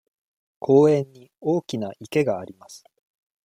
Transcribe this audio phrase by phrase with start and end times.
[0.57, 2.83] 公園に大きな池があります。